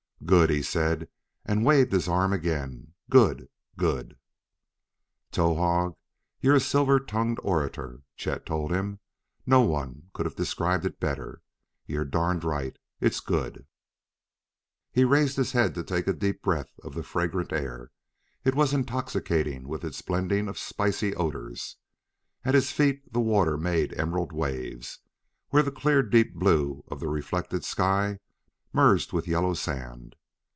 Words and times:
"Good!" 0.23 0.51
he 0.51 0.61
said, 0.61 1.09
and 1.45 1.65
waved 1.65 1.91
his 1.91 2.07
arm 2.07 2.31
again. 2.31 2.93
"Good! 3.09 3.49
Good!" 3.75 4.17
"Towahg, 5.31 5.95
you're 6.39 6.55
a 6.55 6.59
silver 6.59 6.99
tongued 6.99 7.39
orator," 7.43 8.03
Chet 8.15 8.45
told 8.45 8.69
him: 8.71 8.99
"no 9.47 9.61
one 9.61 10.09
could 10.13 10.27
have 10.27 10.35
described 10.35 10.85
it 10.85 10.99
better. 11.01 11.41
You're 11.87 12.05
darned 12.05 12.43
right; 12.45 12.77
it's 13.01 13.19
good." 13.19 13.65
He 14.91 15.03
raised 15.03 15.37
his 15.37 15.53
head 15.53 15.73
to 15.73 15.83
take 15.83 16.07
a 16.07 16.13
deep 16.13 16.43
breath 16.43 16.79
of 16.83 16.93
the 16.93 17.03
fragrant 17.03 17.51
air; 17.51 17.89
it 18.45 18.53
was 18.55 18.73
intoxicating 18.73 19.67
with 19.67 19.83
its 19.83 20.03
blending 20.03 20.47
of 20.47 20.59
spicy 20.59 21.15
odors. 21.15 21.77
At 22.45 22.53
his 22.55 22.71
feet 22.71 23.11
the 23.11 23.19
water 23.19 23.57
made 23.57 23.95
emerald 23.99 24.31
waves, 24.33 24.99
where 25.49 25.63
the 25.63 25.71
clear, 25.71 26.01
deep 26.03 26.35
blue 26.35 26.85
of 26.89 26.99
the 26.99 27.09
reflected 27.09 27.65
sky 27.65 28.19
merged 28.73 29.11
with 29.11 29.27
yellow 29.27 29.53
sand. 29.53 30.15